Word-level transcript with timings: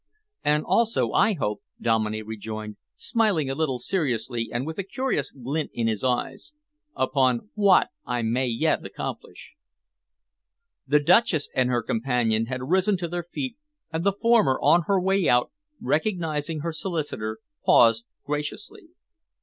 "And 0.43 0.63
also, 0.65 1.11
I 1.11 1.33
hope," 1.33 1.61
Dominey 1.79 2.23
rejoined, 2.23 2.77
smiling 2.95 3.51
a 3.51 3.53
little 3.53 3.77
seriously 3.77 4.49
and 4.51 4.65
with 4.65 4.79
a 4.79 4.83
curious 4.83 5.29
glint 5.29 5.69
in 5.75 5.85
his 5.85 6.03
eyes, 6.03 6.53
"upon 6.95 7.51
what 7.53 7.89
I 8.03 8.23
may 8.23 8.47
yet 8.47 8.83
accomplish." 8.83 9.53
The 10.87 10.99
Duchess 11.01 11.51
and 11.53 11.69
her 11.69 11.83
companion 11.83 12.47
had 12.47 12.63
risen 12.67 12.97
to 12.97 13.07
their 13.07 13.21
feet, 13.23 13.57
and 13.93 14.03
the 14.03 14.13
former, 14.19 14.57
on 14.59 14.85
her 14.87 14.99
way 14.99 15.29
out, 15.29 15.51
recognising 15.79 16.61
her 16.61 16.73
solicitor, 16.73 17.37
paused 17.63 18.07
graciously. 18.25 18.87